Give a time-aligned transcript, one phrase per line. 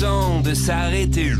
[0.00, 1.32] temps de s'arrêter.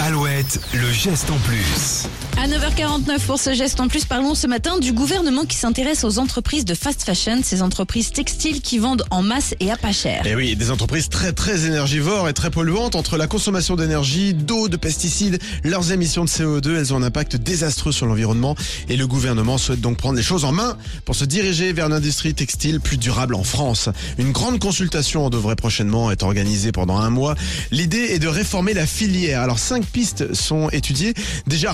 [0.00, 2.08] Alouette, le geste en plus.
[2.40, 6.20] À 9h49 pour ce geste en plus, parlons ce matin du gouvernement qui s'intéresse aux
[6.20, 10.24] entreprises de fast fashion, ces entreprises textiles qui vendent en masse et à pas cher.
[10.24, 14.68] Et oui, des entreprises très très énergivores et très polluantes entre la consommation d'énergie, d'eau,
[14.68, 18.54] de pesticides, leurs émissions de CO2, elles ont un impact désastreux sur l'environnement
[18.88, 20.76] et le gouvernement souhaite donc prendre les choses en main
[21.06, 23.88] pour se diriger vers une industrie textile plus durable en France.
[24.16, 27.34] Une grande consultation devrait prochainement être organisée pendant un mois.
[27.72, 29.42] L'idée est de réformer la filière.
[29.42, 31.14] Alors cinq pistes sont étudiées.
[31.48, 31.72] Déjà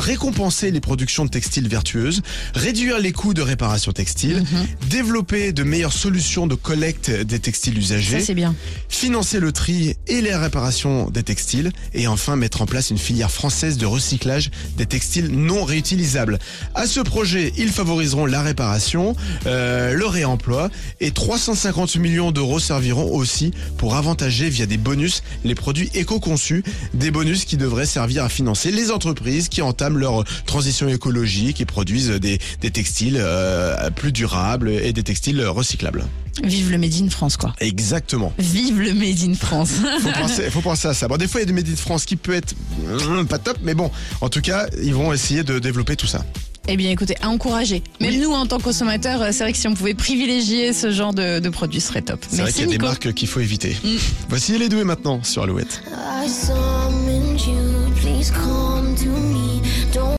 [0.55, 2.23] récompenser les productions de textiles vertueuses,
[2.55, 4.45] réduire les coûts de réparation textile,
[4.89, 8.55] développer de meilleures solutions de collecte des textiles usagés, Ça c'est bien.
[8.89, 13.31] financer le tri et les réparations des textiles et enfin mettre en place une filière
[13.33, 16.39] française de recyclage des textiles non réutilisables.
[16.75, 23.13] À ce projet, ils favoriseront la réparation, euh, le réemploi et 350 millions d'euros serviront
[23.13, 26.63] aussi pour avantager via des bonus les produits éco-conçus,
[26.95, 31.65] des bonus qui devraient servir à financer les entreprises qui entament leur transition écologique et
[31.65, 36.05] produisent des, des textiles euh, plus durables et des textiles recyclables.
[36.43, 37.53] Vive le Made in France quoi.
[37.61, 38.33] Exactement.
[38.39, 39.71] Vive le Made in France.
[40.01, 41.07] faut penser, faut penser à ça.
[41.07, 42.55] Bon, des fois, il y a des Made in France qui peut être
[43.09, 46.25] mm, pas top, mais bon, en tout cas, ils vont essayer de développer tout ça.
[46.67, 47.83] eh bien écoutez, à encourager.
[48.01, 48.19] Même Oui.
[48.19, 51.39] nous en tant que consommateurs, c'est vrai que si on pouvait privilégier ce genre de,
[51.39, 52.25] de produits, ce serait top.
[52.29, 53.77] C'est vrai qu'il y a des marques qu'il faut éviter.
[54.29, 55.83] Voici les doués maintenant sur Alouette.
[55.87, 56.53] I saw